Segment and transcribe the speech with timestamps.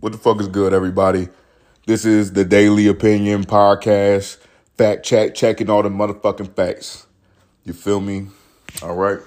[0.00, 1.28] What the fuck is good, everybody?
[1.86, 4.38] This is the Daily Opinion Podcast.
[4.76, 7.06] Fact check, checking all the motherfucking facts.
[7.64, 8.26] You feel me?
[8.82, 9.20] All right.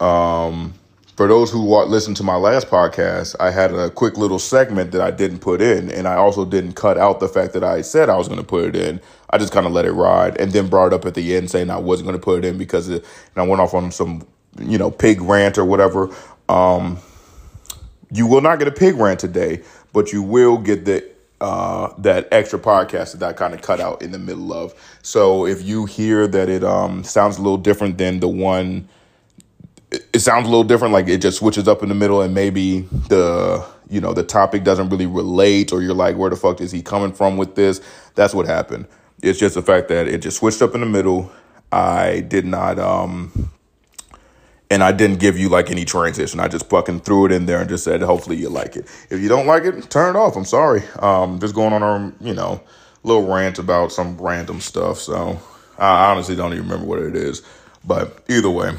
[0.00, 0.72] Um,
[1.14, 5.02] for those who listened to my last podcast, I had a quick little segment that
[5.02, 8.08] I didn't put in, and I also didn't cut out the fact that I said
[8.08, 8.98] I was going to put it in.
[9.28, 11.50] I just kind of let it ride, and then brought it up at the end
[11.50, 13.92] saying I wasn't going to put it in because it, and I went off on
[13.92, 14.26] some,
[14.58, 16.08] you know, pig rant or whatever.
[16.48, 16.98] Um,
[18.10, 19.62] you will not get a pig rant today,
[19.92, 21.08] but you will get the
[21.40, 24.74] uh, that extra podcast that I kind of cut out in the middle of.
[25.02, 28.88] So if you hear that it um, sounds a little different than the one,
[29.92, 32.34] it, it sounds a little different, like it just switches up in the middle, and
[32.34, 36.60] maybe the you know the topic doesn't really relate, or you're like, where the fuck
[36.60, 37.80] is he coming from with this?
[38.14, 38.86] That's what happened.
[39.22, 41.30] It's just the fact that it just switched up in the middle.
[41.70, 43.50] I did not um
[44.70, 46.40] and I didn't give you like any transition.
[46.40, 48.86] I just fucking threw it in there and just said, hopefully you like it.
[49.10, 50.36] If you don't like it, turn it off.
[50.36, 50.82] I'm sorry.
[50.98, 52.60] Um, just going on a you know
[53.02, 54.98] little rant about some random stuff.
[54.98, 55.40] So
[55.78, 57.42] I honestly don't even remember what it is.
[57.84, 58.72] But either way,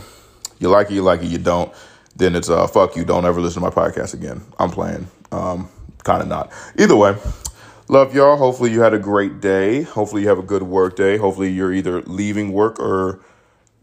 [0.59, 1.27] you like it, you like it.
[1.27, 1.73] You don't,
[2.15, 3.03] then it's uh fuck you.
[3.05, 4.41] Don't ever listen to my podcast again.
[4.59, 5.07] I'm playing.
[5.31, 5.69] Um,
[6.03, 6.51] kind of not.
[6.77, 7.15] Either way.
[7.91, 8.37] Love y'all.
[8.37, 9.81] Hopefully you had a great day.
[9.81, 11.17] Hopefully you have a good work day.
[11.17, 13.19] Hopefully you're either leaving work or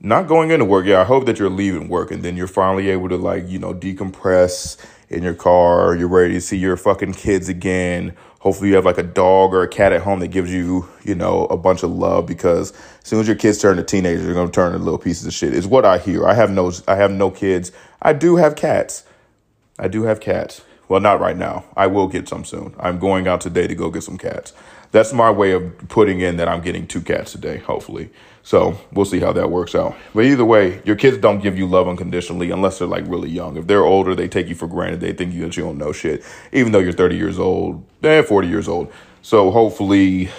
[0.00, 0.86] not going into work.
[0.86, 3.58] Yeah, I hope that you're leaving work and then you're finally able to like, you
[3.58, 4.76] know, decompress
[5.08, 5.96] in your car.
[5.96, 8.14] You're ready to see your fucking kids again.
[8.40, 11.14] Hopefully you have like a dog or a cat at home that gives you, you
[11.14, 14.34] know, a bunch of love because as soon as your kids turn to teenagers, they're
[14.34, 15.52] going to turn into little pieces of shit.
[15.54, 16.26] Is what I hear.
[16.26, 17.72] I have no I have no kids.
[18.00, 19.04] I do have cats.
[19.78, 20.62] I do have cats.
[20.88, 21.64] Well, not right now.
[21.76, 22.74] I will get some soon.
[22.78, 24.52] I'm going out today to go get some cats.
[24.92, 28.10] That's my way of putting in that I'm getting two cats today, hopefully.
[28.42, 29.96] So we'll see how that works out.
[30.14, 33.56] But either way, your kids don't give you love unconditionally unless they're like really young.
[33.56, 35.00] If they're older, they take you for granted.
[35.00, 38.46] They think that you don't know shit, even though you're 30 years old, eh, 40
[38.46, 38.92] years old.
[39.22, 40.30] So hopefully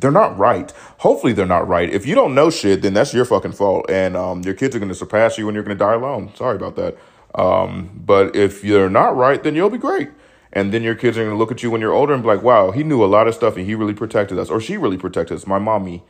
[0.00, 0.72] they're not right.
[0.98, 1.88] Hopefully they're not right.
[1.88, 3.88] If you don't know shit, then that's your fucking fault.
[3.88, 6.34] And um, your kids are going to surpass you and you're going to die alone.
[6.34, 6.98] Sorry about that.
[7.34, 10.10] Um, but if you're not right, then you'll be great.
[10.52, 12.28] And then your kids are going to look at you when you're older and be
[12.28, 14.76] like, wow, he knew a lot of stuff and he really protected us, or she
[14.76, 15.46] really protected us.
[15.46, 16.02] My mommy,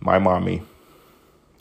[0.00, 0.62] my mommy.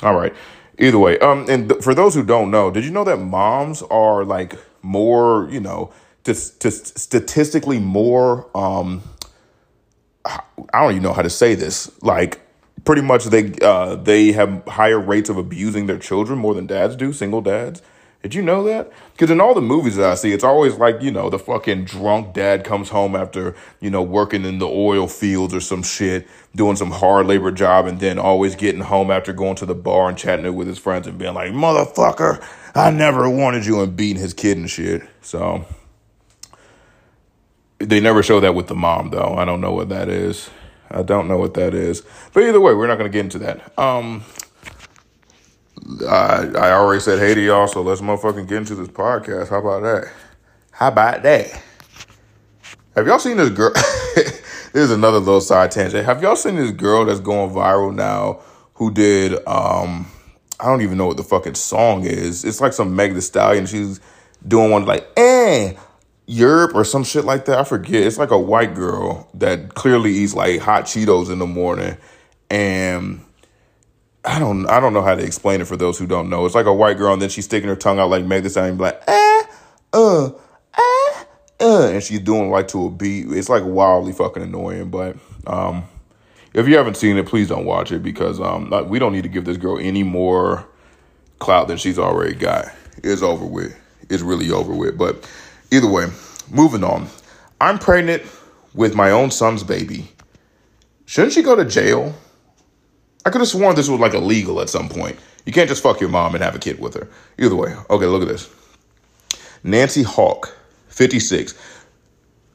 [0.04, 0.34] All right.
[0.78, 3.82] Either way, um, and th- for those who don't know, did you know that moms
[3.84, 5.94] are like more, you know,
[6.26, 9.02] just, just statistically more, um,
[10.26, 11.90] I don't even know how to say this.
[12.02, 12.42] Like,
[12.84, 16.96] pretty much they uh, they have higher rates of abusing their children more than dads
[16.96, 17.82] do, single dads.
[18.26, 18.92] Did you know that?
[19.12, 21.86] Because in all the movies that I see, it's always like, you know, the fucking
[21.86, 26.28] drunk dad comes home after, you know, working in the oil fields or some shit,
[26.56, 30.10] doing some hard labor job, and then always getting home after going to the bar
[30.10, 32.44] and chatting it with his friends and being like, motherfucker,
[32.74, 35.04] I never wanted you and beating his kid and shit.
[35.22, 35.64] So
[37.78, 39.36] they never show that with the mom, though.
[39.38, 40.50] I don't know what that is.
[40.90, 42.02] I don't know what that is.
[42.34, 43.78] But either way, we're not going to get into that.
[43.78, 44.24] Um,
[46.08, 49.50] I I already said hey to y'all, so let's motherfucking get into this podcast.
[49.50, 50.12] How about that?
[50.72, 51.62] How about that?
[52.96, 53.72] Have y'all seen this girl?
[54.16, 54.44] this
[54.74, 56.06] is another little side tangent.
[56.06, 58.40] Have y'all seen this girl that's going viral now
[58.76, 60.08] who did um
[60.60, 62.46] I don't even know what the fucking song is.
[62.46, 63.66] It's like some Meg Thee Stallion.
[63.66, 64.00] She's
[64.48, 65.74] doing one like eh
[66.28, 67.60] Europe or some shit like that.
[67.60, 68.04] I forget.
[68.04, 71.98] It's like a white girl that clearly eats like hot Cheetos in the morning
[72.50, 73.25] and
[74.26, 76.46] I don't I don't know how to explain it for those who don't know.
[76.46, 78.50] It's like a white girl and then she's sticking her tongue out like Meg Thee
[78.50, 79.50] Stallion, like ah
[79.94, 80.30] uh
[80.78, 81.26] ah
[81.60, 83.28] uh, and she's doing like to a beat.
[83.30, 84.90] It's like wildly fucking annoying.
[84.90, 85.86] But um,
[86.54, 89.30] if you haven't seen it, please don't watch it because um, we don't need to
[89.30, 90.68] give this girl any more
[91.40, 92.66] clout than she's already got.
[93.04, 93.78] It's over with.
[94.10, 94.98] It's really over with.
[94.98, 95.30] But
[95.72, 96.08] either way,
[96.50, 97.08] moving on.
[97.62, 98.24] I'm pregnant
[98.74, 100.10] with my own son's baby.
[101.06, 102.14] Shouldn't she go to jail?
[103.26, 105.18] I could have sworn this was like illegal at some point.
[105.46, 107.08] You can't just fuck your mom and have a kid with her.
[107.40, 107.76] Either way.
[107.90, 108.50] Okay, look at this.
[109.64, 110.56] Nancy Hauck,
[110.90, 111.56] 56.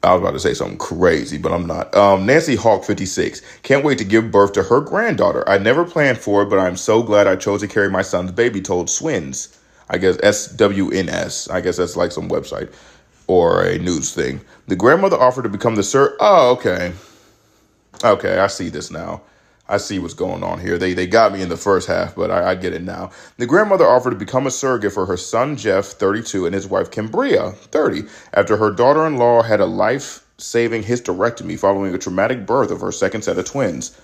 [0.03, 1.95] I was about to say something crazy, but I'm not.
[1.95, 3.43] Um, Nancy Hauck, 56.
[3.63, 5.47] Can't wait to give birth to her granddaughter.
[5.49, 8.33] I never planned for it, but I'm so glad I chose to carry my son's
[8.33, 9.59] baby, told Swins.
[9.91, 11.51] I guess SWNS.
[11.51, 12.73] I guess that's like some website
[13.27, 14.41] or a news thing.
[14.69, 16.17] The grandmother offered to become the sir.
[16.21, 16.93] Oh, okay.
[18.05, 19.23] Okay, I see this now.
[19.71, 20.77] I see what's going on here.
[20.79, 23.11] They they got me in the first half, but I, I, get it now.
[23.39, 26.91] The grandmother offered to become a surrogate for her son Jeff, 32, and his wife
[26.91, 28.03] Cambria, 30,
[28.35, 33.39] after her daughter-in-law had a life-saving hysterectomy following a traumatic birth of her second set
[33.39, 33.97] of twins.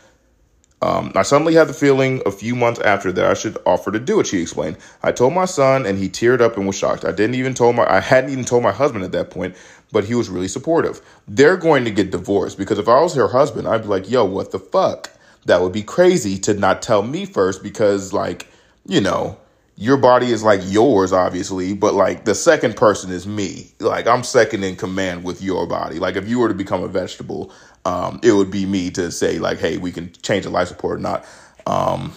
[0.82, 3.98] Um, I suddenly had the feeling a few months after that I should offer to
[3.98, 4.76] do it, she explained.
[5.02, 7.04] I told my son and he teared up and was shocked.
[7.04, 9.56] I didn't even told my I hadn't even told my husband at that point,
[9.90, 11.00] but he was really supportive.
[11.26, 14.26] They're going to get divorced because if I was her husband, I'd be like, yo,
[14.26, 15.10] what the fuck?
[15.46, 18.48] That would be crazy to not tell me first because like,
[18.84, 19.38] you know,
[19.76, 23.72] your body is like yours, obviously, but like the second person is me.
[23.78, 25.98] Like I'm second in command with your body.
[25.98, 27.52] Like if you were to become a vegetable,
[27.84, 31.00] um, it would be me to say like, hey, we can change the life support,
[31.00, 31.25] not
[31.66, 32.12] um,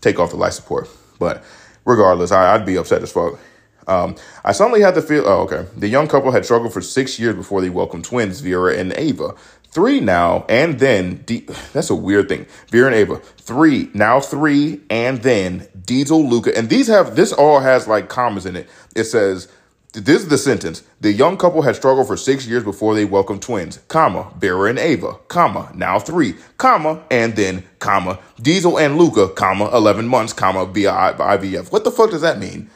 [0.00, 0.88] take off the life support.
[1.18, 1.44] But
[1.84, 3.38] regardless, I, would be upset as fuck.
[3.86, 5.24] Um, I suddenly had to feel.
[5.26, 5.66] Oh, okay.
[5.76, 9.34] The young couple had struggled for six years before they welcomed twins, Vera and Ava.
[9.76, 11.22] Three now, and then.
[11.74, 12.46] that's a weird thing.
[12.70, 13.16] Vera and Ava.
[13.18, 18.46] Three now, three, and then Diesel, Luca, and these have this all has like commas
[18.46, 18.70] in it.
[18.94, 19.48] It says.
[19.92, 20.82] This is the sentence.
[21.00, 24.78] The young couple had struggled for six years before they welcomed twins, comma, Vera and
[24.78, 30.66] Ava, comma, now three, comma, and then, comma, Diesel and Luca, comma, 11 months, comma,
[30.66, 31.72] via IVF.
[31.72, 32.68] What the fuck does that mean?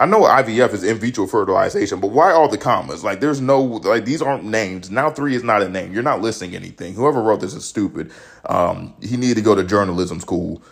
[0.00, 3.04] I know IVF is in vitro fertilization, but why all the commas?
[3.04, 4.90] Like, there's no, like, these aren't names.
[4.90, 5.92] Now three is not a name.
[5.92, 6.94] You're not listing anything.
[6.94, 8.10] Whoever wrote this is stupid.
[8.46, 10.62] Um, he needed to go to journalism school.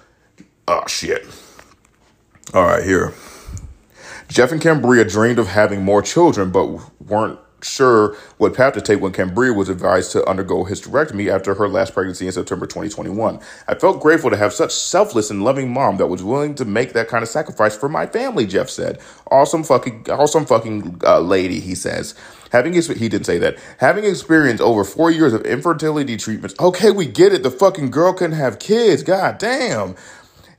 [0.67, 1.27] Oh, shit.
[2.55, 3.13] All right, here.
[4.29, 6.67] Jeff and Cambria dreamed of having more children, but
[6.99, 11.69] weren't sure what path to take when Cambria was advised to undergo hysterectomy after her
[11.69, 13.41] last pregnancy in September 2021.
[13.69, 16.93] I felt grateful to have such selfless and loving mom that was willing to make
[16.95, 19.01] that kind of sacrifice for my family, Jeff said.
[19.31, 22.15] Awesome fucking, awesome fucking uh, lady, he says.
[22.53, 23.59] Having his, he didn't say that.
[23.79, 26.55] Having experienced over four years of infertility treatments.
[26.59, 27.43] Okay, we get it.
[27.43, 29.03] The fucking girl can have kids.
[29.03, 29.95] God damn.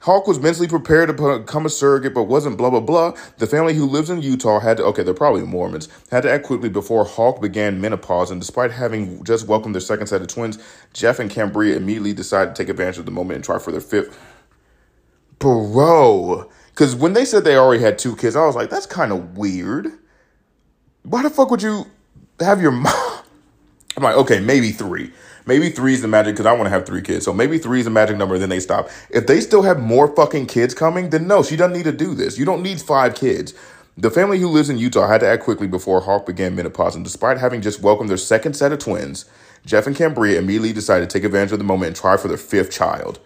[0.01, 3.13] Hauck was mentally prepared to become a surrogate, but wasn't blah, blah, blah.
[3.37, 6.45] The family who lives in Utah had to, okay, they're probably Mormons, had to act
[6.45, 8.31] quickly before Hauck began menopause.
[8.31, 10.57] And despite having just welcomed their second set of twins,
[10.93, 13.81] Jeff and Cambria immediately decided to take advantage of the moment and try for their
[13.81, 14.17] fifth.
[15.37, 16.49] Bro.
[16.69, 19.37] Because when they said they already had two kids, I was like, that's kind of
[19.37, 19.91] weird.
[21.03, 21.87] Why the fuck would you
[22.39, 23.23] have your mom?
[23.97, 25.11] I'm like, okay, maybe three.
[25.49, 27.25] Maybe three is the magic because I want to have three kids.
[27.25, 28.87] So maybe three is the magic number, then they stop.
[29.09, 32.13] If they still have more fucking kids coming, then no, she doesn't need to do
[32.13, 32.37] this.
[32.37, 33.55] You don't need five kids.
[33.97, 37.03] The family who lives in Utah had to act quickly before Hauck began menopause, and
[37.03, 39.25] despite having just welcomed their second set of twins,
[39.65, 42.37] Jeff and Cambria immediately decided to take advantage of the moment and try for their
[42.37, 43.19] fifth child.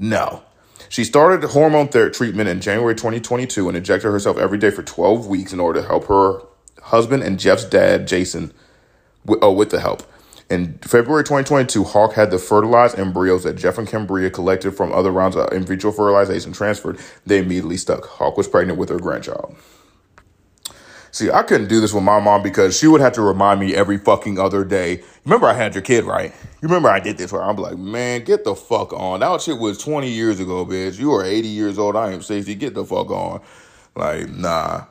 [0.00, 0.42] No.
[0.88, 5.28] She started hormone therapy treatment in January 2022 and injected herself every day for 12
[5.28, 6.42] weeks in order to help her
[6.82, 8.52] husband and Jeff's dad, Jason,
[9.28, 10.02] oh, with the help.
[10.50, 15.10] In February 2022, Hauck had the fertilized embryos that Jeff and Cambria collected from other
[15.10, 16.98] rounds of in vitro fertilization transferred.
[17.24, 18.06] They immediately stuck.
[18.06, 19.56] Hauck was pregnant with her grandchild.
[21.12, 23.74] See, I couldn't do this with my mom because she would have to remind me
[23.74, 25.02] every fucking other day.
[25.26, 26.32] Remember, I had your kid, right?
[26.62, 27.46] You remember I did this, right?
[27.46, 29.20] I'm like, man, get the fuck on.
[29.20, 30.98] That shit was 20 years ago, bitch.
[30.98, 31.96] You are 80 years old.
[31.96, 32.54] I am 60.
[32.54, 33.42] Get the fuck on.
[33.94, 34.86] Like, nah.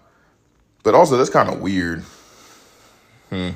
[0.83, 2.03] But also, that's kind of weird.
[3.31, 3.49] Hmm.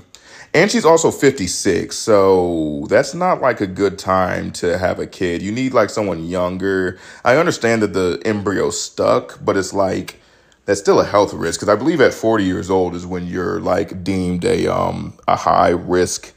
[0.56, 5.42] And she's also 56, so that's not like a good time to have a kid.
[5.42, 6.98] You need like someone younger.
[7.26, 10.22] I understand that the embryo stuck, but it's like
[10.64, 13.60] that's still a health risk because I believe at 40 years old is when you're
[13.60, 16.32] like deemed a um a high risk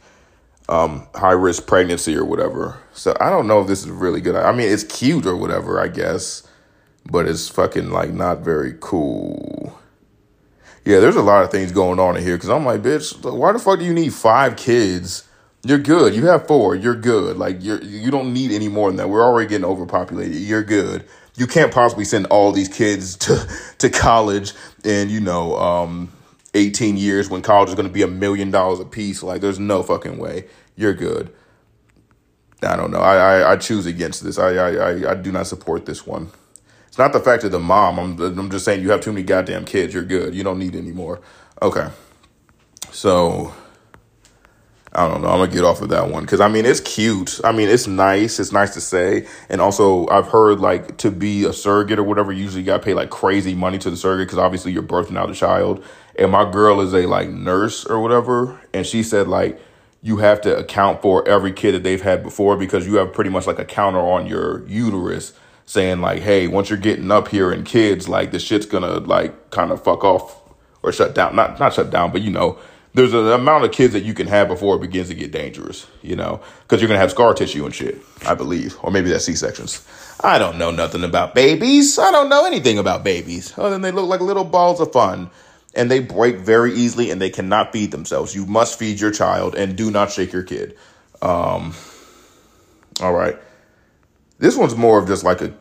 [0.69, 2.77] um high risk pregnancy or whatever.
[2.95, 4.35] So I don't know if this is really good.
[4.35, 6.43] I mean, it's cute or whatever, I guess,
[7.09, 9.79] but it's fucking like not very cool
[10.85, 13.53] yeah, there's a lot of things going on in here because I'm like, bitch, why
[13.53, 15.29] the fuck do you need five kids?
[15.65, 16.15] You're good.
[16.15, 16.75] You have four.
[16.77, 17.37] You're good.
[17.37, 19.09] Like you're you don't need any more than that.
[19.09, 20.37] We're already getting overpopulated.
[20.37, 21.05] You're good.
[21.37, 24.53] You can't possibly send all these kids to to college
[24.85, 26.13] in you know um,
[26.55, 29.23] 18 years when college is going to be a million dollars a piece.
[29.23, 30.47] Like there's no fucking way.
[30.77, 31.33] You're good.
[32.63, 33.01] I don't know.
[33.01, 34.39] I I, I choose against this.
[34.39, 36.31] I, I I do not support this one.
[36.89, 37.99] It's not the fact of the mom.
[37.99, 39.95] I'm, I'm just saying you have too many goddamn kids.
[39.95, 40.35] You're good.
[40.35, 41.21] You don't need any more.
[41.63, 41.89] Okay.
[42.91, 43.55] So,
[44.93, 45.29] I don't know.
[45.29, 46.25] I'm to get off of that one.
[46.25, 47.41] Because, I mean, it's cute.
[47.45, 48.41] I mean, it's nice.
[48.41, 49.29] It's nice to say.
[49.49, 52.83] And also, I've heard, like, to be a surrogate or whatever, usually you got to
[52.83, 55.85] pay, like, crazy money to the surrogate because obviously you're birthing out a child.
[56.19, 58.61] And my girl is a, like, nurse or whatever.
[58.75, 59.61] And she said, like,
[60.03, 63.31] you have to account for every kid that they've had before because you have pretty
[63.31, 65.33] much like a counter on your uterus
[65.69, 69.51] saying like, hey, once you're getting up here and kids, like the shit's gonna like
[69.51, 70.41] kind of fuck off
[70.83, 71.37] or shut down.
[71.37, 72.59] Not not shut down, but you know,
[72.95, 75.87] there's an amount of kids that you can have before it begins to get dangerous,
[76.01, 79.27] you know, because you're gonna have scar tissue and shit, I believe, or maybe that's
[79.27, 79.87] C sections.
[80.25, 81.99] I don't know nothing about babies.
[81.99, 85.31] I don't know anything about babies other than they look like little balls of fun.
[85.75, 88.35] And they break very easily and they cannot feed themselves.
[88.35, 90.77] You must feed your child and do not shake your kid.
[91.21, 91.75] Um,
[93.01, 93.39] all right.
[94.39, 95.53] This one's more of just like a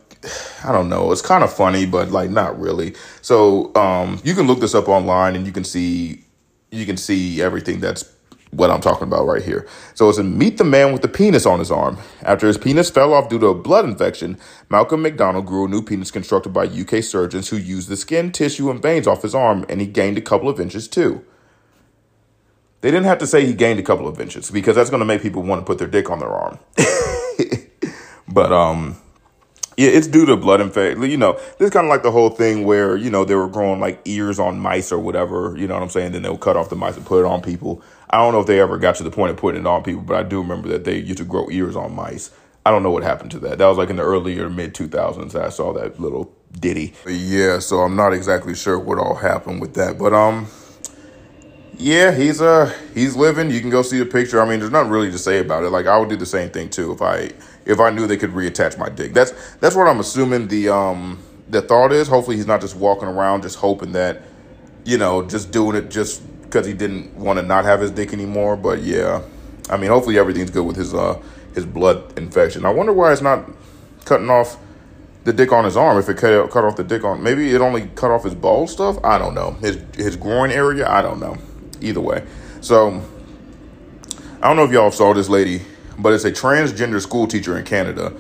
[0.64, 1.12] I don't know.
[1.12, 2.96] It's kind of funny, but like not really.
[3.22, 6.24] So um, you can look this up online and you can see
[6.72, 8.14] you can see everything that's
[8.52, 9.68] what I'm talking about right here.
[9.94, 11.98] So it's a meet the man with the penis on his arm.
[12.22, 14.38] After his penis fell off due to a blood infection,
[14.70, 18.72] Malcolm MacDonald grew a new penis constructed by UK surgeons who used the skin, tissue,
[18.72, 21.24] and veins off his arm, and he gained a couple of inches too.
[22.82, 25.06] They didn't have to say he gained a couple of inches because that's going to
[25.06, 26.60] make people want to put their dick on their arm.
[28.38, 28.96] but um
[29.78, 31.04] yeah, it's due to blood infection.
[31.10, 33.48] You know, this is kind of like the whole thing where, you know, they were
[33.48, 36.12] growing like ears on mice or whatever, you know what I'm saying?
[36.12, 37.82] Then they'll cut off the mice and put it on people.
[38.10, 40.02] I don't know if they ever got to the point of putting it on people,
[40.02, 42.32] but I do remember that they used to grow ears on mice.
[42.66, 43.58] I don't know what happened to that.
[43.58, 45.36] That was like in the early or mid 2000s.
[45.36, 46.94] I saw that little ditty.
[47.08, 50.48] Yeah, so I'm not exactly sure what all happened with that, but um
[51.78, 53.52] yeah, he's uh he's living.
[53.52, 54.42] You can go see the picture.
[54.42, 55.70] I mean, there's nothing really to say about it.
[55.70, 57.32] Like I would do the same thing too if I
[57.68, 59.14] if I knew they could reattach my dick.
[59.14, 61.20] That's that's what I'm assuming the um
[61.50, 62.08] the thought is.
[62.08, 64.24] Hopefully he's not just walking around just hoping that
[64.88, 68.14] you know, just doing it just because he didn't want to not have his dick
[68.14, 68.56] anymore.
[68.56, 69.22] But yeah,
[69.70, 71.22] I mean, hopefully everything's good with his uh
[71.54, 72.66] his blood infection.
[72.66, 73.50] I wonder why it's not
[74.06, 74.58] cutting off
[75.26, 75.98] the dick on his arm.
[75.98, 78.66] If it cut cut off the dick on, maybe it only cut off his ball
[78.66, 78.98] stuff.
[79.04, 79.52] I don't know.
[79.60, 80.90] His his groin area.
[80.90, 81.38] I don't know.
[81.82, 82.26] Either way,
[82.62, 83.04] so
[84.42, 85.62] I don't know if y'all saw this lady,
[85.98, 88.14] but it's a transgender school teacher in Canada.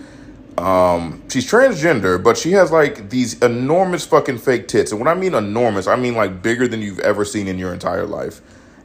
[0.57, 4.91] Um, she's transgender, but she has like these enormous fucking fake tits.
[4.91, 7.73] And when I mean enormous, I mean like bigger than you've ever seen in your
[7.73, 8.41] entire life.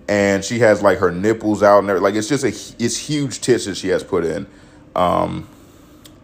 [0.08, 2.02] And she has like her nipples out and.
[2.02, 2.49] Like it's just a
[2.82, 4.46] it's huge tits that she has put in.
[4.94, 5.49] Um,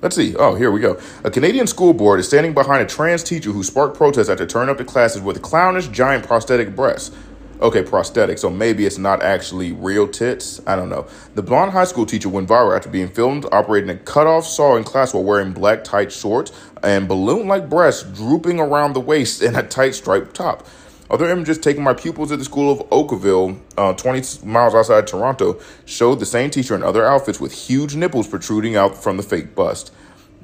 [0.00, 0.36] Let's see.
[0.36, 1.00] Oh, here we go.
[1.24, 4.70] A Canadian school board is standing behind a trans teacher who sparked protests after turning
[4.70, 7.14] up to classes with clownish giant prosthetic breasts.
[7.60, 10.60] Okay, prosthetic, so maybe it's not actually real tits.
[10.64, 11.08] I don't know.
[11.34, 14.84] The blonde high school teacher went viral after being filmed operating a cut-off saw in
[14.84, 16.52] class while wearing black tight shorts
[16.84, 20.68] and balloon-like breasts drooping around the waist and a tight striped top.
[21.10, 25.58] Other images taken by pupils at the school of Oakville, uh, 20 miles outside Toronto,
[25.84, 29.56] showed the same teacher in other outfits with huge nipples protruding out from the fake
[29.56, 29.90] bust.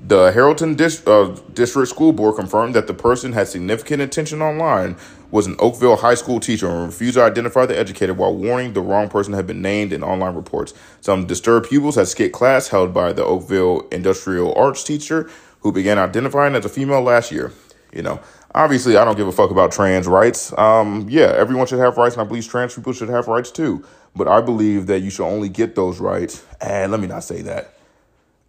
[0.06, 4.96] The Hamilton Dis- uh, District School Board confirmed that the person had significant attention online,
[5.34, 8.80] was an Oakville high school teacher, and refused to identify the educator while warning the
[8.80, 10.72] wrong person had been named in online reports.
[11.00, 15.98] Some disturbed pupils had skipped class held by the Oakville industrial arts teacher, who began
[15.98, 17.50] identifying as a female last year.
[17.92, 18.20] You know,
[18.54, 20.56] obviously, I don't give a fuck about trans rights.
[20.56, 23.84] Um, yeah, everyone should have rights, and I believe trans people should have rights too.
[24.14, 26.44] But I believe that you should only get those rights.
[26.60, 27.74] And let me not say that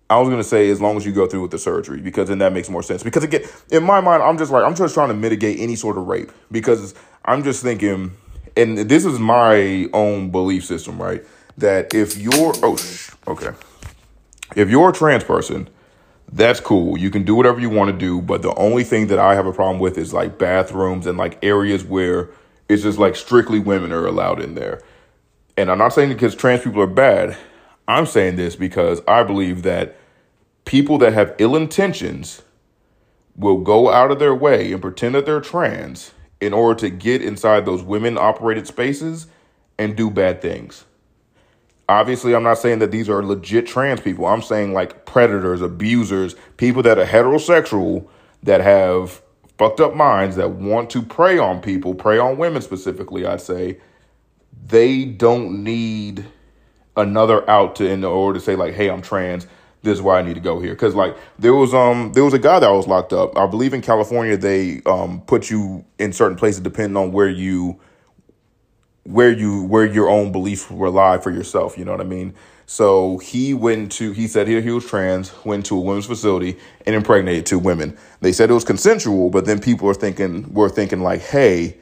[0.10, 2.38] I was gonna say as long as you go through with the surgery because then
[2.40, 3.02] that makes more sense.
[3.02, 5.98] Because again, in my mind, I'm just like I'm just trying to mitigate any sort
[5.98, 6.94] of rape because
[7.24, 8.12] I'm just thinking,
[8.56, 11.24] and this is my own belief system, right?
[11.58, 13.52] That if you're oh sh- okay,
[14.56, 15.70] if you're a trans person,
[16.32, 16.98] that's cool.
[16.98, 19.48] You can do whatever you want to do, but the only thing that I have
[19.48, 22.30] a problem with is like bathrooms and like areas where
[22.70, 24.82] it's just like strictly women are allowed in there.
[25.58, 27.38] And I'm not saying because trans people are bad.
[27.88, 29.96] I'm saying this because I believe that
[30.66, 32.42] people that have ill intentions
[33.36, 36.12] will go out of their way and pretend that they're trans
[36.42, 39.28] in order to get inside those women operated spaces
[39.78, 40.86] and do bad things.
[41.88, 44.26] Obviously, I'm not saying that these are legit trans people.
[44.26, 48.08] I'm saying like predators, abusers, people that are heterosexual
[48.42, 49.22] that have
[49.58, 53.80] fucked up minds that want to prey on people, prey on women specifically, I'd say.
[54.66, 56.26] They don't need
[56.98, 59.48] another out to in order to say like, hey, I'm trans.
[59.84, 60.76] This is why I need to go here.
[60.76, 63.38] Cause like there was um there was a guy that was locked up.
[63.38, 67.80] I believe in California they um put you in certain places depending on where you
[69.04, 71.78] where you where your own beliefs rely for yourself.
[71.78, 72.34] You know what I mean?
[72.66, 76.58] So he went to he said he, he was trans, went to a women's facility
[76.88, 77.96] and impregnated two women.
[78.22, 81.78] They said it was consensual, but then people are thinking were thinking like, hey,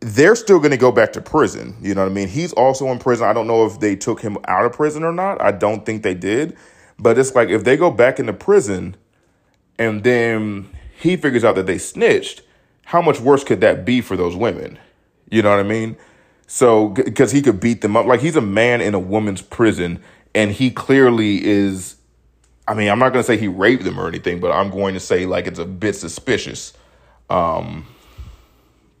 [0.00, 1.76] they're still going to go back to prison.
[1.80, 2.28] You know what I mean?
[2.28, 3.26] He's also in prison.
[3.26, 5.40] I don't know if they took him out of prison or not.
[5.42, 6.56] I don't think they did.
[6.98, 8.96] But it's like if they go back into prison
[9.78, 12.42] and then he figures out that they snitched,
[12.84, 14.78] how much worse could that be for those women?
[15.30, 15.96] You know what I mean?
[16.46, 18.06] So, because he could beat them up.
[18.06, 20.02] Like he's a man in a woman's prison
[20.34, 21.96] and he clearly is.
[22.66, 24.94] I mean, I'm not going to say he raped them or anything, but I'm going
[24.94, 26.72] to say like it's a bit suspicious.
[27.28, 27.86] Um,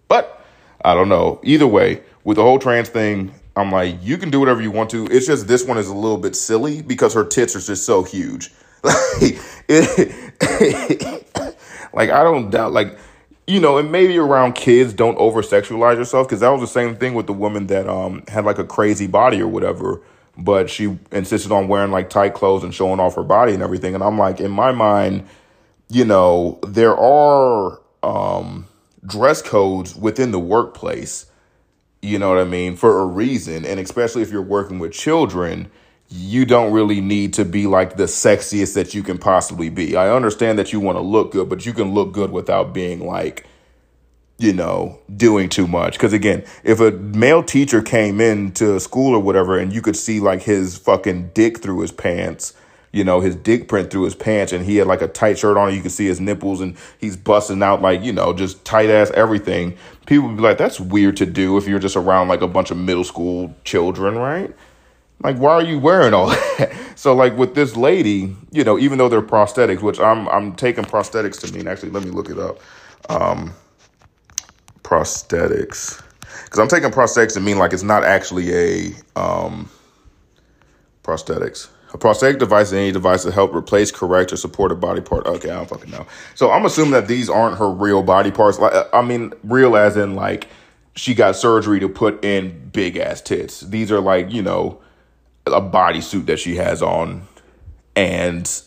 [0.08, 0.39] but
[0.84, 1.40] I don't know.
[1.44, 4.90] Either way, with the whole trans thing, I'm like, you can do whatever you want
[4.90, 5.06] to.
[5.06, 8.02] It's just this one is a little bit silly because her tits are just so
[8.02, 8.50] huge.
[8.82, 9.38] Like,
[11.92, 12.98] like I don't doubt, like,
[13.46, 16.96] you know, and maybe around kids, don't over sexualize yourself because that was the same
[16.96, 20.00] thing with the woman that um had like a crazy body or whatever.
[20.38, 23.94] but she insisted on wearing like tight clothes and showing off her body and everything.
[23.94, 25.26] And I'm like, in my mind,
[25.88, 28.66] you know, there are um,
[29.04, 31.26] dress codes within the workplace,
[32.02, 33.64] you know what I mean, for a reason.
[33.64, 35.70] And especially if you're working with children,
[36.08, 39.96] you don't really need to be like the sexiest that you can possibly be.
[39.96, 43.06] I understand that you want to look good, but you can look good without being
[43.06, 43.46] like,
[44.38, 45.92] you know, doing too much.
[45.92, 49.96] Because again, if a male teacher came into a school or whatever and you could
[49.96, 52.54] see like his fucking dick through his pants,
[52.92, 55.56] you know, his dick print through his pants and he had like a tight shirt
[55.56, 58.90] on, you can see his nipples and he's busting out like, you know, just tight
[58.90, 59.76] ass everything.
[60.06, 62.70] People would be like, that's weird to do if you're just around like a bunch
[62.70, 64.52] of middle school children, right?
[65.22, 66.28] Like, why are you wearing all
[66.58, 66.72] that?
[66.96, 70.84] so, like with this lady, you know, even though they're prosthetics, which I'm I'm taking
[70.84, 71.68] prosthetics to mean.
[71.68, 72.58] Actually, let me look it up.
[73.10, 73.52] Um,
[74.82, 76.02] prosthetics
[76.44, 79.68] because I'm taking prosthetics to mean like it's not actually a um,
[81.04, 81.68] prosthetics.
[81.92, 85.26] A prosthetic device is any device to help replace, correct, or support a body part.
[85.26, 86.06] Okay, I don't fucking know.
[86.34, 88.58] So I'm assuming that these aren't her real body parts.
[88.58, 90.48] Like, uh, I mean, real as in like
[90.94, 93.60] she got surgery to put in big ass tits.
[93.60, 94.80] These are like you know
[95.46, 97.26] a bodysuit that she has on,
[97.96, 98.62] and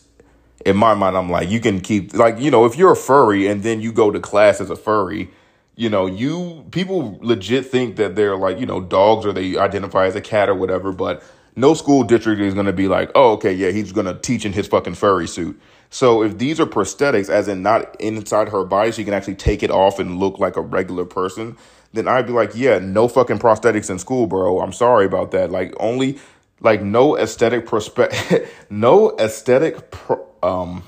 [0.66, 3.46] in my mind, I'm like, you can keep like you know if you're a furry
[3.46, 5.30] and then you go to class as a furry
[5.76, 10.06] you know, you people legit think that they're like, you know, dogs or they identify
[10.06, 11.22] as a cat or whatever, but
[11.56, 14.44] no school district is going to be like, oh, okay, yeah, he's going to teach
[14.44, 15.60] in his fucking furry suit.
[15.90, 19.62] So if these are prosthetics, as in not inside her body, she can actually take
[19.62, 21.56] it off and look like a regular person,
[21.92, 24.60] then I'd be like, yeah, no fucking prosthetics in school, bro.
[24.60, 25.52] I'm sorry about that.
[25.52, 26.18] Like only,
[26.60, 28.16] like no aesthetic prospect,
[28.70, 30.82] no aesthetic, pro- um,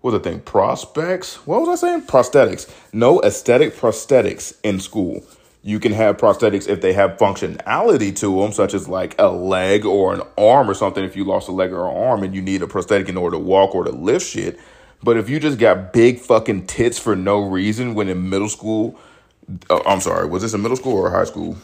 [0.00, 0.40] what was the thing?
[0.40, 1.46] Prospects?
[1.46, 2.02] What was I saying?
[2.02, 2.70] Prosthetics.
[2.92, 5.22] No aesthetic prosthetics in school.
[5.66, 9.86] You can have prosthetics if they have functionality to them, such as like a leg
[9.86, 11.02] or an arm or something.
[11.02, 13.36] If you lost a leg or an arm and you need a prosthetic in order
[13.36, 14.60] to walk or to lift shit.
[15.02, 18.98] But if you just got big fucking tits for no reason when in middle school,
[19.70, 21.56] uh, I'm sorry, was this in middle school or high school?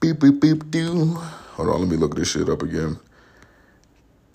[0.00, 1.14] Beep, beep, beep, do.
[1.14, 2.98] Hold on, let me look this shit up again.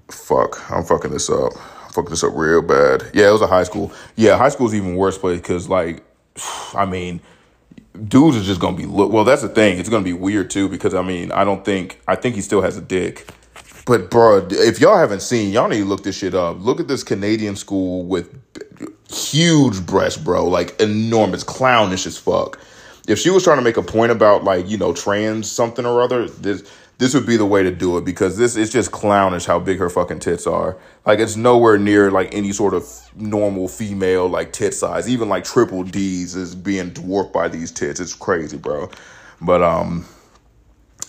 [0.10, 1.54] Fuck, I'm fucking this up
[1.92, 3.04] fucked this up real bad.
[3.14, 3.92] Yeah, it was a high school.
[4.16, 6.04] Yeah, high school is even worse place because, like,
[6.74, 7.22] I mean,
[8.08, 9.12] dudes are just gonna be look.
[9.12, 9.80] Well, that's the thing.
[9.80, 12.62] It's gonna be weird too because I mean, I don't think I think he still
[12.62, 13.28] has a dick.
[13.86, 16.58] But bro, if y'all haven't seen, y'all need to look this shit up.
[16.60, 18.40] Look at this Canadian school with
[19.12, 22.60] huge breasts, bro, like enormous, clownish as fuck.
[23.08, 26.02] If she was trying to make a point about like you know trans something or
[26.02, 26.70] other, this
[27.02, 29.80] this would be the way to do it because this is just clownish how big
[29.80, 30.78] her fucking tits are.
[31.04, 35.10] Like it's nowhere near like any sort of normal female like tit size.
[35.10, 38.00] Even like triple D's is being dwarfed by these tits.
[38.00, 38.92] It's crazy, bro.
[39.42, 40.06] But um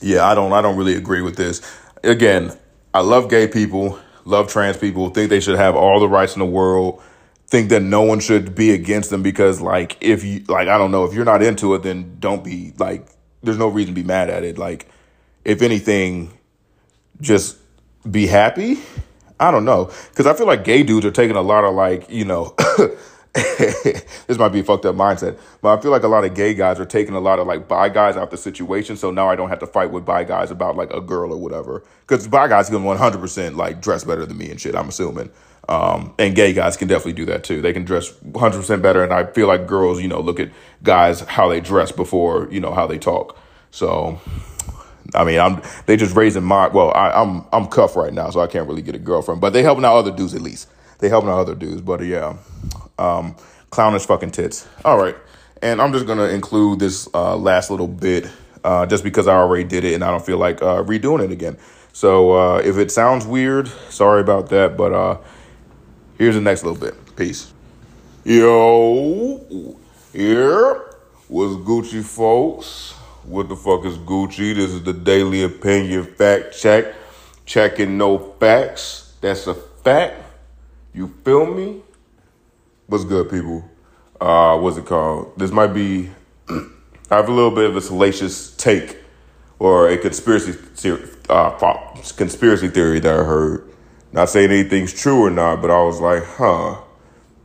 [0.00, 1.60] yeah, I don't I don't really agree with this.
[2.02, 2.56] Again,
[2.94, 6.40] I love gay people, love trans people, think they should have all the rights in
[6.40, 7.02] the world.
[7.48, 10.90] Think that no one should be against them because like if you like I don't
[10.90, 13.06] know, if you're not into it then don't be like
[13.42, 14.56] there's no reason to be mad at it.
[14.56, 14.88] Like
[15.44, 16.36] if anything,
[17.20, 17.56] just
[18.08, 18.78] be happy.
[19.38, 19.90] I don't know.
[20.10, 22.54] Because I feel like gay dudes are taking a lot of, like, you know,
[23.34, 26.54] this might be a fucked up mindset, but I feel like a lot of gay
[26.54, 28.96] guys are taking a lot of, like, bi guys out the situation.
[28.96, 31.38] So now I don't have to fight with bi guys about, like, a girl or
[31.38, 31.82] whatever.
[32.06, 35.30] Because bi guys can 100%, like, dress better than me and shit, I'm assuming.
[35.68, 37.62] Um, and gay guys can definitely do that too.
[37.62, 39.02] They can dress 100% better.
[39.02, 40.50] And I feel like girls, you know, look at
[40.82, 43.38] guys, how they dress before, you know, how they talk.
[43.70, 44.20] So
[45.14, 48.30] I mean, I'm they just raising my well, I, am I'm, I'm cuffed right now,
[48.30, 49.40] so I can't really get a girlfriend.
[49.40, 50.68] But they helping out other dudes at least.
[50.98, 51.80] They helping out other dudes.
[51.80, 52.36] But yeah,
[52.98, 53.36] um,
[53.70, 54.66] clownish fucking tits.
[54.84, 55.16] All right,
[55.60, 58.28] and I'm just gonna include this uh, last little bit
[58.64, 61.30] uh, just because I already did it and I don't feel like uh, redoing it
[61.30, 61.58] again.
[61.92, 64.76] So uh, if it sounds weird, sorry about that.
[64.76, 65.18] But uh,
[66.18, 66.94] here's the next little bit.
[67.16, 67.52] Peace.
[68.24, 69.76] Yo,
[70.12, 70.94] here
[71.28, 72.94] was Gucci, folks.
[73.24, 74.54] What the fuck is Gucci?
[74.54, 76.94] This is the daily opinion fact check.
[77.46, 79.14] Checking no facts.
[79.20, 80.22] That's a fact.
[80.92, 81.82] You feel me?
[82.86, 83.64] What's good, people?
[84.20, 85.38] Uh, what's it called?
[85.38, 86.10] This might be.
[86.48, 88.98] I have a little bit of a salacious take
[89.58, 90.58] or a conspiracy
[91.28, 91.50] uh,
[92.16, 93.72] conspiracy theory that I heard.
[94.12, 96.80] Not saying anything's true or not, but I was like, huh,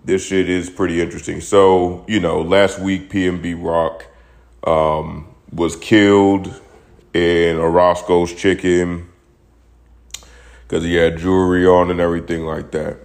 [0.04, 1.40] this shit is pretty interesting.
[1.40, 4.06] So, you know, last week PNB Rock
[4.64, 6.62] um, was killed
[7.14, 9.10] in Roscoe's chicken
[10.64, 12.98] because he had jewelry on and everything like that.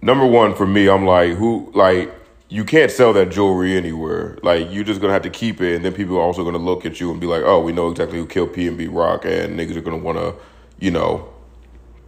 [0.00, 2.14] Number one for me, I'm like, who like
[2.48, 4.38] you can't sell that jewelry anywhere.
[4.42, 6.86] Like you're just gonna have to keep it, and then people are also gonna look
[6.86, 9.76] at you and be like, "Oh, we know exactly who killed PNB Rock," and niggas
[9.76, 10.34] are gonna want to,
[10.78, 11.28] you know,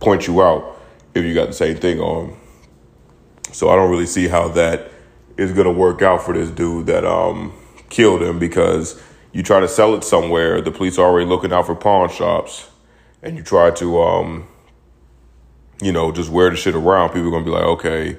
[0.00, 0.80] point you out
[1.14, 2.36] if you got the same thing on.
[3.52, 4.92] So I don't really see how that
[5.36, 7.52] is gonna work out for this dude that um
[7.88, 11.66] killed him because you try to sell it somewhere, the police are already looking out
[11.66, 12.68] for pawn shops,
[13.22, 14.48] and you try to um
[15.80, 18.16] you know just wear the shit around, people are gonna be like, okay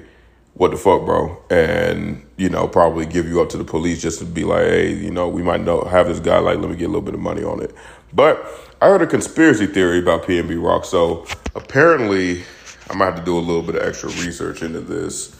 [0.54, 1.42] what the fuck, bro?
[1.48, 4.92] And, you know, probably give you up to the police just to be like, hey,
[4.92, 7.14] you know, we might know have this guy, like, let me get a little bit
[7.14, 7.74] of money on it.
[8.12, 8.44] But
[8.82, 10.84] I heard a conspiracy theory about PNB Rock.
[10.84, 12.44] So apparently,
[12.90, 15.34] I might have to do a little bit of extra research into this.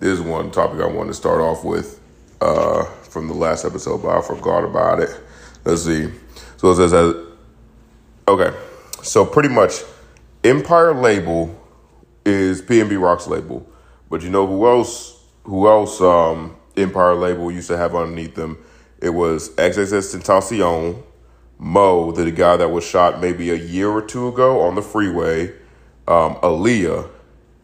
[0.00, 1.98] This is one topic I wanted to start off with
[2.42, 5.10] uh, from the last episode, but I forgot about it.
[5.64, 6.10] Let's see.
[6.56, 7.14] So it says,
[8.26, 8.56] okay.
[9.02, 9.82] So pretty much,
[10.44, 11.54] Empire label
[12.24, 13.68] is PNB Rock's label.
[14.10, 15.24] But you know who else?
[15.44, 16.00] Who else?
[16.00, 18.58] Um, Empire label used to have underneath them.
[19.00, 21.02] It was XXXTentacion,
[21.58, 25.48] Mo, the guy that was shot maybe a year or two ago on the freeway,
[26.06, 27.10] um, Aaliyah,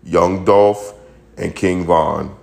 [0.02, 0.94] Young Dolph,
[1.37, 2.37] and King Von.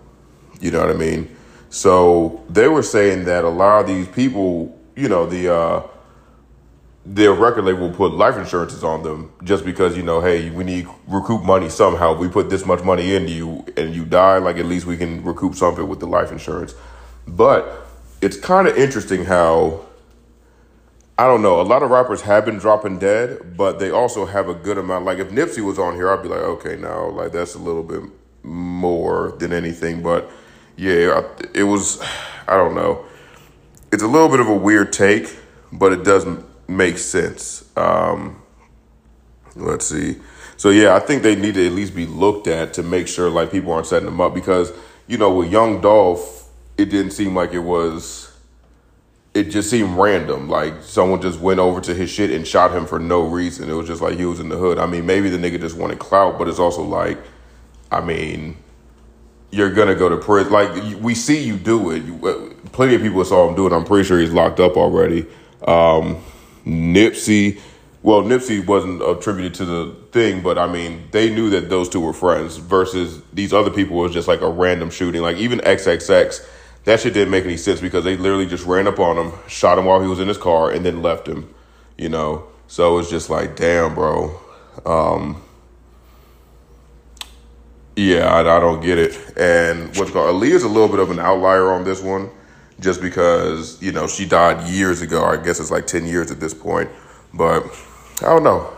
[0.59, 1.35] You know what I mean?
[1.71, 5.87] So they were saying that a lot of these people, you know, the uh,
[7.05, 10.63] their record label will put life insurances on them just because you know hey we
[10.63, 12.13] need recoup money somehow.
[12.13, 15.23] We put this much money into you and you die like at least we can
[15.23, 16.75] recoup something with the life insurance.
[17.25, 17.87] But
[18.19, 19.85] it's kind of interesting how
[21.17, 24.49] i don't know a lot of rappers have been dropping dead but they also have
[24.49, 25.05] a good amount.
[25.05, 27.83] Like if nipsey was on here i'd be like okay now like that's a little
[27.83, 28.03] bit
[28.43, 30.01] more than anything.
[30.01, 30.29] But
[30.77, 32.01] yeah it was
[32.47, 33.05] i don't know
[33.91, 35.37] it's a little bit of a weird take
[35.71, 37.65] but it doesn't makes sense.
[37.77, 38.41] Um,
[39.55, 40.17] let's see.
[40.57, 43.29] So yeah, I think they need to at least be looked at to make sure
[43.29, 44.71] like people aren't setting them up because
[45.07, 48.29] you know with Young Dolph, it didn't seem like it was.
[49.33, 52.85] It just seemed random, like someone just went over to his shit and shot him
[52.85, 53.69] for no reason.
[53.69, 54.77] It was just like he was in the hood.
[54.77, 57.17] I mean, maybe the nigga just wanted clout, but it's also like,
[57.89, 58.57] I mean,
[59.51, 60.51] you're gonna go to prison.
[60.51, 62.03] Like we see you do it.
[62.23, 63.73] Uh, plenty of people saw him do it.
[63.73, 65.27] I'm pretty sure he's locked up already.
[65.67, 66.23] Um,
[66.65, 67.59] Nipsey.
[68.03, 71.99] Well, Nipsey wasn't attributed to the thing, but I mean, they knew that those two
[71.99, 72.57] were friends.
[72.57, 75.21] Versus these other people was just like a random shooting.
[75.21, 76.47] Like even XXX,
[76.85, 79.77] that shit didn't make any sense because they literally just ran up on him, shot
[79.77, 81.53] him while he was in his car, and then left him.
[81.97, 84.39] You know, so it's just like, damn, bro.
[84.85, 85.43] Um,
[87.95, 89.37] yeah, I, I, don't get it.
[89.37, 92.29] And what's called Aaliyah's a little bit of an outlier on this one
[92.79, 95.23] just because you know she died years ago.
[95.23, 96.89] I guess it's like ten years at this point,
[97.33, 97.63] but
[98.21, 98.73] I don't know.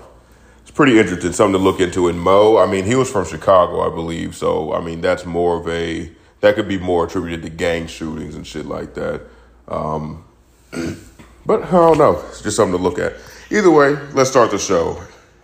[0.62, 2.08] It's pretty interesting, something to look into.
[2.08, 5.60] And Mo, I mean, he was from Chicago, I believe, so I mean that's more
[5.60, 9.22] of a that could be more attributed to gang shootings and shit like that.
[9.68, 10.26] Um,
[11.46, 12.22] but I don't know.
[12.28, 13.14] It's just something to look at.
[13.50, 15.02] Either way, let's start the show.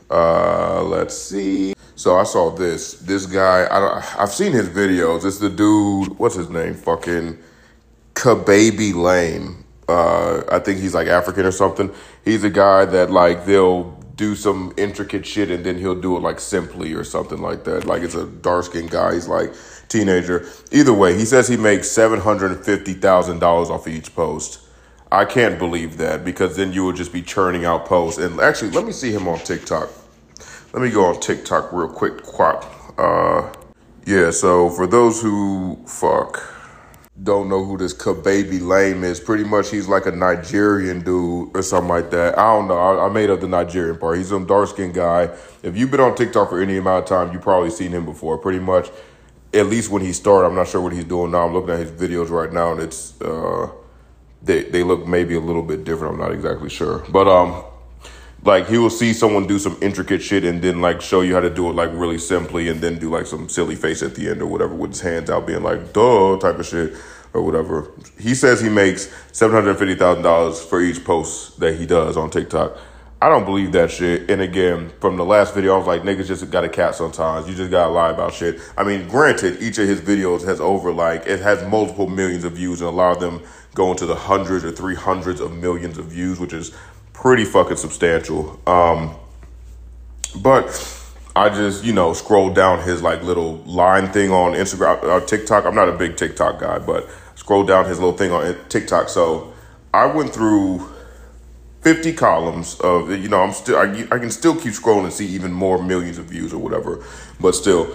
[0.09, 1.73] Uh, let's see.
[1.99, 2.93] So I saw this.
[2.93, 5.25] This guy, I I've seen his videos.
[5.25, 6.17] It's the dude.
[6.17, 6.73] What's his name?
[6.73, 7.37] Fucking
[8.13, 9.65] Khaby Lame.
[9.85, 11.93] Uh, I think he's like African or something.
[12.23, 16.21] He's a guy that like they'll do some intricate shit and then he'll do it
[16.21, 17.83] like simply or something like that.
[17.83, 19.15] Like it's a dark skinned guy.
[19.15, 19.53] He's like
[19.89, 20.47] teenager.
[20.71, 24.15] Either way, he says he makes seven hundred and fifty thousand dollars off of each
[24.15, 24.61] post.
[25.11, 28.21] I can't believe that because then you would just be churning out posts.
[28.21, 29.89] And actually, let me see him on TikTok.
[30.73, 32.23] Let me go on TikTok real quick.
[32.23, 32.63] Quack.
[32.97, 33.51] Uh,
[34.05, 34.31] yeah.
[34.31, 36.41] So for those who fuck
[37.23, 39.19] don't know who this Khaby Lame is.
[39.19, 42.37] Pretty much, he's like a Nigerian dude or something like that.
[42.37, 42.77] I don't know.
[42.77, 44.17] I, I made up the Nigerian part.
[44.17, 45.29] He's some dark skinned guy.
[45.63, 48.37] If you've been on TikTok for any amount of time, you've probably seen him before.
[48.37, 48.89] Pretty much,
[49.53, 50.47] at least when he started.
[50.47, 51.45] I'm not sure what he's doing now.
[51.45, 53.69] I'm looking at his videos right now, and it's uh,
[54.41, 56.13] they they look maybe a little bit different.
[56.13, 57.63] I'm not exactly sure, but um,
[58.43, 61.41] like he will see someone do some intricate shit and then like show you how
[61.41, 64.29] to do it like really simply and then do like some silly face at the
[64.29, 66.93] end or whatever with his hands out being like duh type of shit
[67.33, 67.91] or whatever.
[68.17, 72.17] He says he makes seven hundred fifty thousand dollars for each post that he does
[72.17, 72.77] on TikTok.
[73.21, 74.29] I don't believe that shit.
[74.31, 77.49] And again, from the last video, I was like, niggas just got a cat sometimes.
[77.49, 78.61] You just gotta lie about shit.
[78.77, 82.53] I mean, granted, each of his videos has over like it has multiple millions of
[82.53, 83.43] views, and a lot of them
[83.75, 86.75] go into the hundreds or three hundreds of millions of views, which is
[87.21, 88.59] pretty fucking substantial.
[88.65, 89.15] Um,
[90.37, 90.65] but
[91.35, 95.25] I just, you know, scrolled down his like little line thing on Instagram or uh,
[95.25, 95.65] TikTok.
[95.65, 99.09] I'm not a big TikTok guy, but scroll down his little thing on TikTok.
[99.09, 99.53] So
[99.93, 100.89] I went through
[101.81, 105.27] 50 columns of, you know, I'm still, I, I can still keep scrolling and see
[105.27, 107.03] even more millions of views or whatever,
[107.39, 107.93] but still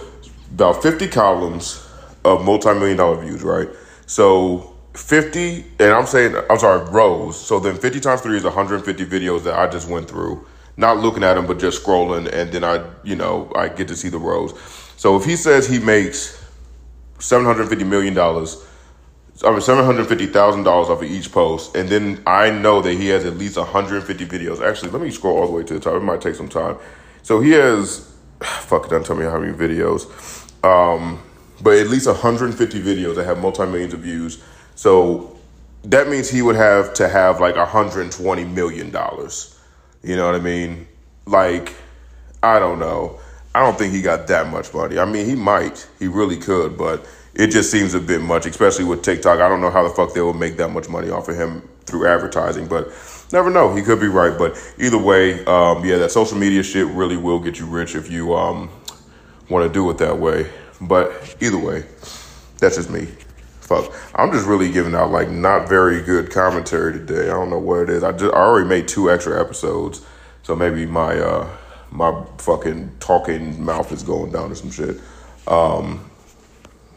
[0.51, 1.87] about 50 columns
[2.23, 3.69] of multi-million dollar views, right?
[4.05, 7.39] So 50, and I'm saying, I'm sorry, rows.
[7.39, 10.45] So then 50 times 3 is 150 videos that I just went through.
[10.77, 13.95] Not looking at them, but just scrolling, and then I, you know, I get to
[13.95, 14.53] see the rows.
[14.97, 16.43] So if he says he makes
[17.19, 23.07] $750 million, I mean, $750,000 off of each post, and then I know that he
[23.09, 24.65] has at least 150 videos.
[24.65, 25.93] Actually, let me scroll all the way to the top.
[25.93, 26.77] It might take some time.
[27.21, 30.05] So he has, fuck it, don't tell me how many videos.
[30.63, 31.21] Um,
[31.61, 34.41] but at least 150 videos that have multi millions of views.
[34.75, 35.37] So
[35.85, 39.59] that means he would have to have like 120 million dollars.
[40.03, 40.87] You know what I mean?
[41.25, 41.73] Like,
[42.43, 43.19] I don't know.
[43.55, 44.99] I don't think he got that much money.
[44.99, 45.87] I mean, he might.
[45.97, 49.39] He really could, but it just seems a bit much, especially with TikTok.
[49.39, 51.67] I don't know how the fuck they will make that much money off of him
[51.85, 52.91] through advertising, but
[53.31, 53.73] never know.
[53.73, 54.37] He could be right.
[54.37, 58.11] But either way, um, yeah, that social media shit really will get you rich if
[58.11, 58.69] you um,
[59.49, 60.49] want to do it that way.
[60.81, 61.85] But either way,
[62.59, 63.07] that's just me.
[63.65, 63.91] Fuck.
[64.13, 67.23] I'm just really giving out like not very good commentary today.
[67.23, 68.03] I don't know what it is.
[68.03, 70.05] I just I already made two extra episodes,
[70.43, 71.49] so maybe my uh
[71.89, 74.97] my fucking talking mouth is going down or some shit.
[75.47, 76.11] Um,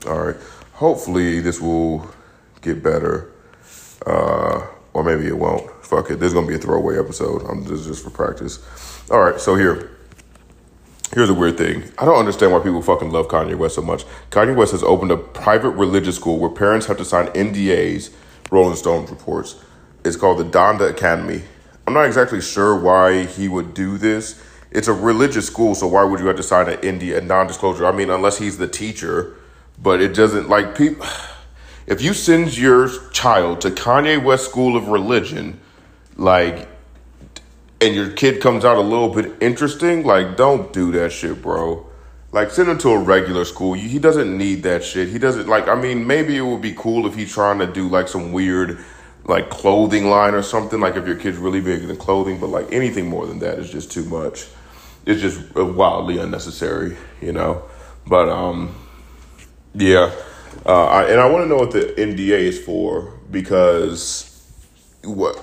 [0.07, 0.37] all right.
[0.74, 2.07] Hopefully this will
[2.61, 3.33] get better,
[4.07, 5.70] uh, or maybe it won't.
[5.83, 6.20] Fuck it.
[6.20, 7.46] This is gonna be a throwaway episode.
[7.48, 8.59] I'm just just for practice.
[9.11, 9.40] All right.
[9.40, 9.98] So here.
[11.18, 11.83] Here's a weird thing.
[11.98, 14.04] I don't understand why people fucking love Kanye West so much.
[14.31, 18.11] Kanye West has opened a private religious school where parents have to sign NDAs,
[18.52, 19.57] Rolling Stones reports.
[20.04, 21.42] It's called the Donda Academy.
[21.88, 24.40] I'm not exactly sure why he would do this.
[24.70, 27.85] It's a religious school, so why would you have to sign an NDA, a non-disclosure?
[27.85, 29.35] I mean, unless he's the teacher,
[29.76, 31.04] but it doesn't like people.
[31.88, 35.59] If you send your child to Kanye West School of Religion,
[36.16, 36.68] like
[37.81, 41.87] and your kid comes out a little bit interesting, like don't do that shit, bro.
[42.33, 43.75] Like send him to a regular school.
[43.75, 45.09] He doesn't need that shit.
[45.09, 45.69] He doesn't like.
[45.69, 48.79] I mean, maybe it would be cool if he's trying to do like some weird,
[49.25, 50.79] like clothing line or something.
[50.81, 53.71] Like if your kid's really big into clothing, but like anything more than that is
[53.71, 54.47] just too much.
[55.07, 57.62] It's just wildly unnecessary, you know.
[58.07, 58.75] But um,
[59.75, 60.12] yeah.
[60.67, 64.25] Uh, I, and I want to know what the NDA is for because
[65.05, 65.38] what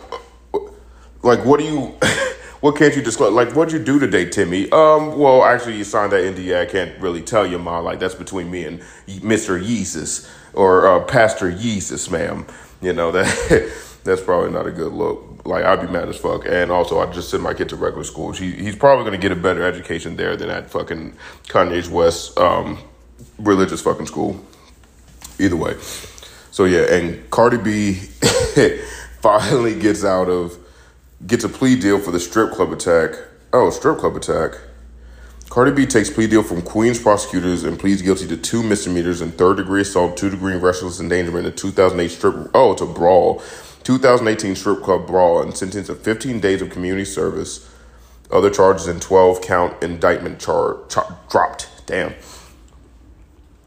[1.25, 1.79] like, what do you,
[2.61, 3.33] what can't you disclose?
[3.33, 4.71] Like, what'd you do today, Timmy?
[4.71, 6.61] Um, well, actually, you signed that NDA.
[6.61, 7.79] I can't really tell you, ma.
[7.79, 9.61] Like, that's between me and Mr.
[9.61, 12.45] Yeezus or uh, Pastor Yeezus, ma'am.
[12.81, 15.45] You know that that's probably not a good look.
[15.45, 16.45] Like, I'd be mad as fuck.
[16.45, 18.31] And also, I just send my kid to regular school.
[18.33, 21.15] She, he's probably gonna get a better education there than at fucking
[21.47, 22.77] Kanye's West um,
[23.39, 24.39] religious fucking school.
[25.39, 25.75] Either way.
[26.51, 27.93] So yeah, and Cardi B
[29.21, 30.57] finally gets out of
[31.27, 33.11] gets a plea deal for the strip club attack.
[33.51, 34.59] Oh, strip club attack.
[35.49, 39.33] Cardi B takes plea deal from Queens prosecutors and pleads guilty to two misdemeanors and
[39.37, 42.51] third degree assault, two degree reckless endangerment, and 2008 strip.
[42.53, 43.41] Oh, it's a brawl.
[43.83, 47.69] 2018 strip club brawl and sentenced to 15 days of community service.
[48.31, 51.69] Other charges and 12 count indictment char, char dropped.
[51.85, 52.13] Damn.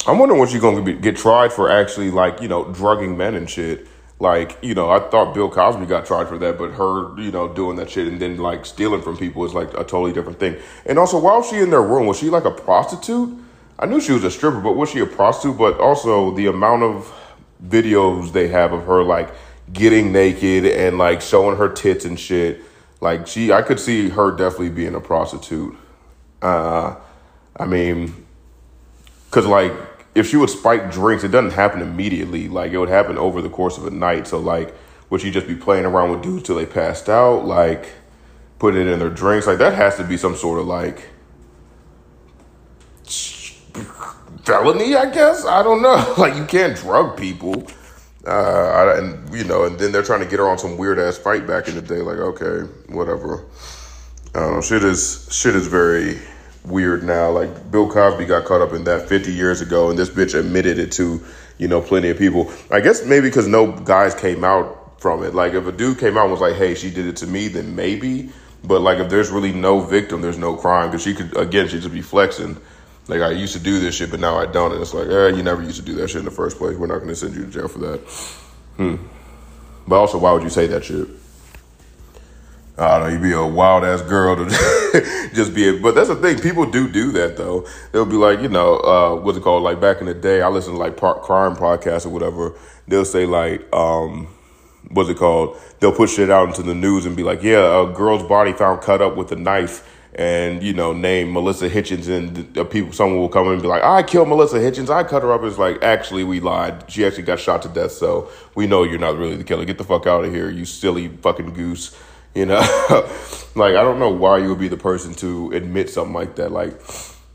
[0.07, 3.35] I'm wondering what she's going to get tried for actually, like, you know, drugging men
[3.35, 3.87] and shit.
[4.21, 7.53] Like, you know, I thought Bill Cosby got tried for that, but her, you know,
[7.53, 10.57] doing that shit and then like stealing from people is like a totally different thing.
[10.87, 12.07] And also, why was she in their room?
[12.07, 13.39] Was she like a prostitute?
[13.79, 15.57] I knew she was a stripper, but was she a prostitute?
[15.57, 17.15] But also the amount of
[17.65, 19.31] videos they have of her like
[19.73, 22.63] getting naked and like showing her tits and shit.
[23.01, 25.77] Like she, I could see her definitely being a prostitute.
[26.43, 26.97] Uh,
[27.57, 28.27] I mean,
[29.31, 29.73] cause like
[30.19, 32.49] if she would spike drinks, it doesn't happen immediately.
[32.49, 34.27] Like it would happen over the course of a night.
[34.27, 34.75] So like,
[35.11, 37.47] would she just be playing around with dudes till they passed out?
[37.47, 37.93] Like,
[38.59, 39.47] putting it in their drinks?
[39.47, 41.09] Like that has to be some sort of like
[44.45, 45.45] felony, I guess.
[45.45, 46.15] I don't know.
[46.19, 47.67] Like you can't drug people.
[48.27, 51.17] Uh, and you know, and then they're trying to get her on some weird ass
[51.17, 52.03] fight back in the day.
[52.03, 53.47] Like, okay, whatever.
[54.35, 54.61] I don't know.
[54.61, 56.19] Shit is shit is very
[56.69, 57.31] weird now.
[57.31, 60.79] Like Bill Cosby got caught up in that 50 years ago, and this bitch admitted
[60.79, 61.25] it to,
[61.59, 62.53] you know, plenty of people.
[62.71, 65.35] I guess maybe because no guys came out from it.
[65.35, 67.49] Like if a dude came out and was like, "Hey, she did it to me,"
[67.49, 68.31] then maybe.
[68.65, 71.79] But like if there's really no victim, there's no crime because she could again she
[71.81, 72.57] just be flexing.
[73.07, 74.73] Like I used to do this shit, but now I don't.
[74.73, 76.77] And it's like, eh, you never used to do that shit in the first place.
[76.77, 78.01] We're not going to send you to jail for that.
[78.77, 78.97] Hmm.
[79.87, 81.09] But also, why would you say that shit?
[82.79, 86.09] I don't know, you'd be a wild ass girl to just be a, but that's
[86.09, 86.39] the thing.
[86.39, 87.67] People do do that though.
[87.91, 89.65] They'll be like, you know, uh, what's it called?
[89.65, 92.55] Like back in the day, I listened to like par- crime podcasts or whatever.
[92.87, 94.29] They'll say like, um,
[94.91, 95.57] what's it called?
[95.81, 98.81] They'll put shit out into the news and be like, yeah, a girl's body found
[98.81, 103.29] cut up with a knife and you know name Melissa Hitchens and people someone will
[103.29, 105.83] come in and be like I killed Melissa Hitchens I cut her up it's like
[105.83, 109.37] actually we lied she actually got shot to death so we know you're not really
[109.37, 111.95] the killer get the fuck out of here you silly fucking goose
[112.35, 113.09] you know?
[113.59, 116.53] Like I don't know why you would be the person to admit something like that.
[116.53, 116.81] Like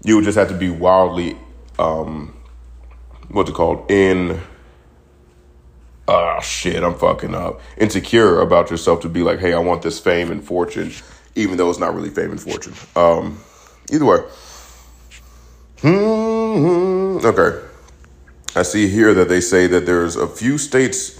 [0.04, 1.38] you would just have to be wildly
[1.78, 2.34] um
[3.30, 3.92] what's it called?
[3.92, 4.40] In
[6.08, 7.60] ah shit i'm fucking up.
[7.78, 10.92] Insecure about yourself to be like hey i want this fame and fortune
[11.36, 12.74] even though it's not really fame and fortune.
[12.96, 13.40] Um
[13.92, 14.20] either way.
[15.82, 17.66] Hmm okay.
[18.56, 21.20] I see here that they say that there's a few states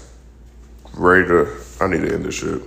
[0.94, 2.62] ready to i need to end this shit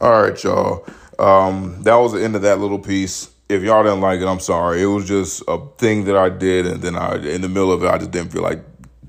[0.00, 0.86] all right y'all
[1.18, 4.40] um that was the end of that little piece if y'all didn't like it, I'm
[4.40, 4.82] sorry.
[4.82, 7.82] It was just a thing that I did, and then I, in the middle of
[7.82, 8.62] it, I just didn't feel like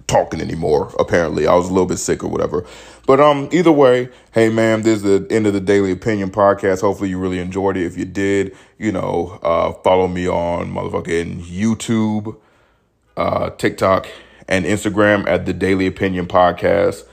[0.08, 0.94] talking anymore.
[0.98, 2.66] Apparently, I was a little bit sick or whatever.
[3.06, 6.82] But um, either way, hey man, this is the end of the Daily Opinion podcast.
[6.82, 7.86] Hopefully, you really enjoyed it.
[7.86, 12.38] If you did, you know, uh, follow me on motherfucking YouTube,
[13.18, 14.08] uh, TikTok,
[14.48, 17.04] and Instagram at the Daily Opinion Podcast.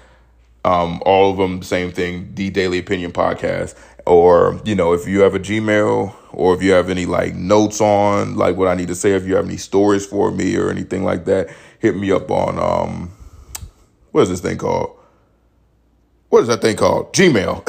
[0.67, 3.77] Um, all of them, same thing, the Daily Opinion Podcast.
[4.05, 7.81] Or, you know, if you have a Gmail or if you have any like notes
[7.81, 10.69] on like what I need to say, if you have any stories for me or
[10.69, 13.13] anything like that, hit me up on um
[14.11, 14.99] what is this thing called?
[16.31, 17.13] What is that thing called?
[17.13, 17.65] Gmail.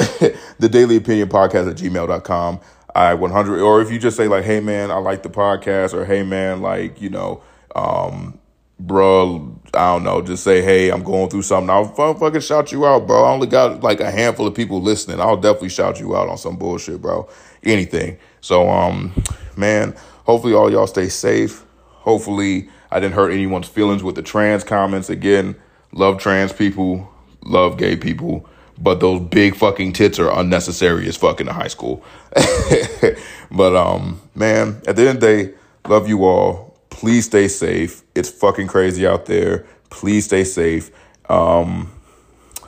[0.58, 2.60] the daily opinion podcast at gmail.com.
[2.96, 6.04] I 100 or if you just say like, hey man, I like the podcast or
[6.04, 7.42] hey man, like, you know,
[7.76, 8.40] um,
[8.80, 11.70] bro, I don't know, just say, hey, I'm going through something.
[11.70, 13.22] I'll fucking shout you out, bro.
[13.22, 15.20] I only got like a handful of people listening.
[15.20, 17.28] I'll definitely shout you out on some bullshit, bro.
[17.62, 18.18] Anything.
[18.40, 19.12] So, um,
[19.56, 21.64] man, hopefully all y'all stay safe.
[21.84, 25.10] Hopefully I didn't hurt anyone's feelings with the trans comments.
[25.10, 25.54] Again,
[25.92, 27.08] love trans people,
[27.44, 32.02] love gay people, but those big fucking tits are unnecessary as fuck in high school.
[33.52, 35.54] but um, man, at the end of the day,
[35.86, 36.67] love you all.
[36.98, 38.02] Please stay safe.
[38.16, 39.64] It's fucking crazy out there.
[39.88, 40.90] Please stay safe.
[41.30, 41.92] Um,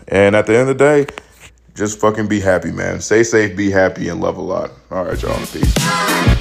[0.07, 1.07] and at the end of the day,
[1.75, 3.01] just fucking be happy, man.
[3.01, 4.71] Stay safe, be happy, and love a lot.
[4.93, 5.35] All right, y'all.
[5.47, 6.40] Peace.